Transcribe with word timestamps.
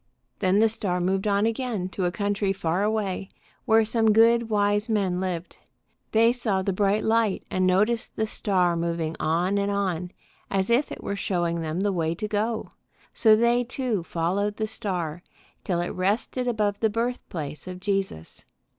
Then 0.39 0.57
the 0.57 0.67
star 0.67 0.99
moved 0.99 1.27
on 1.27 1.45
again 1.45 1.87
to 1.89 2.05
a 2.05 2.11
country 2.11 2.53
far 2.53 2.81
away, 2.81 3.29
where 3.65 3.85
some 3.85 4.13
good, 4.13 4.49
wise 4.49 4.89
men 4.89 5.19
lived. 5.19 5.59
They 6.11 6.31
saw 6.31 6.63
the 6.63 6.73
bright 6.73 7.03
light, 7.03 7.45
and 7.51 7.67
noticed 7.67 8.15
the 8.15 8.25
star 8.25 8.75
moving 8.75 9.15
on 9.19 9.59
and 9.59 9.69
on, 9.69 10.09
as 10.49 10.71
if 10.71 10.91
it 10.91 11.03
were 11.03 11.15
showing 11.15 11.61
them 11.61 11.81
the 11.81 11.93
way 11.93 12.15
to 12.15 12.27
go. 12.27 12.71
So 13.13 13.35
they, 13.35 13.63
too, 13.63 14.01
followed 14.01 14.55
the 14.57 14.65
star 14.65 15.21
till 15.63 15.79
it 15.81 15.89
rested 15.89 16.47
above 16.47 16.79
the 16.79 16.89
birthplace 16.89 17.67
of 17.67 17.79
Jesus. 17.79 18.43